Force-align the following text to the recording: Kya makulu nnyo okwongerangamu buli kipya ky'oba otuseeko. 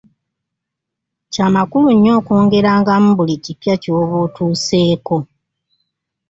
Kya 1.33 1.47
makulu 1.55 1.87
nnyo 1.93 2.11
okwongerangamu 2.19 3.09
buli 3.17 3.35
kipya 3.43 3.75
ky'oba 3.81 4.15
otuseeko. 4.25 5.17